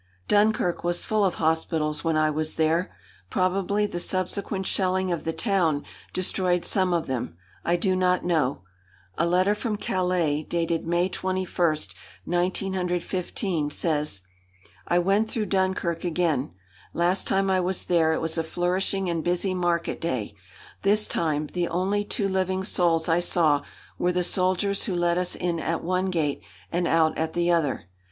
Dunkirk 0.27 0.83
was 0.83 1.05
full 1.05 1.23
of 1.23 1.35
hospitals 1.35 2.03
when 2.03 2.17
I 2.17 2.31
was 2.31 2.55
there. 2.55 2.91
Probably 3.29 3.85
the 3.85 3.99
subsequent 3.99 4.65
shelling 4.65 5.11
of 5.11 5.25
the 5.25 5.31
town 5.31 5.85
destroyed 6.11 6.65
some 6.65 6.91
of 6.91 7.05
them. 7.05 7.37
I 7.63 7.75
do 7.75 7.95
not 7.95 8.25
know. 8.25 8.63
A 9.19 9.27
letter 9.27 9.53
from 9.53 9.77
Calais, 9.77 10.41
dated 10.41 10.87
May 10.87 11.07
21st, 11.07 11.93
1915, 12.25 13.69
says: 13.69 14.23
"I 14.87 14.97
went 14.97 15.29
through 15.29 15.45
Dunkirk 15.45 16.03
again. 16.03 16.49
Last 16.95 17.27
time 17.27 17.51
I 17.51 17.59
was 17.59 17.85
there 17.85 18.11
it 18.11 18.21
was 18.21 18.39
a 18.39 18.43
flourishing 18.43 19.07
and 19.07 19.23
busy 19.23 19.53
market 19.53 20.01
day. 20.01 20.33
This 20.81 21.07
time 21.07 21.45
the 21.53 21.67
only 21.67 22.03
two 22.03 22.27
living 22.27 22.63
souls 22.63 23.07
I 23.07 23.19
saw 23.19 23.61
were 23.99 24.11
the 24.11 24.23
soldiers 24.23 24.85
who 24.85 24.95
let 24.95 25.19
us 25.19 25.35
in 25.35 25.59
at 25.59 25.83
one 25.83 26.07
gate 26.09 26.41
and 26.71 26.87
out 26.87 27.15
at 27.19 27.33
the 27.33 27.51
other. 27.51 27.83